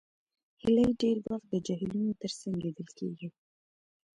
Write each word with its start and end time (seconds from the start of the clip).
هیلۍ 0.61 0.89
ډېر 1.01 1.17
وخت 1.29 1.47
د 1.51 1.55
جهیلونو 1.65 2.11
تر 2.21 2.31
څنګ 2.39 2.55
لیدل 2.63 2.89
کېږي 2.99 3.29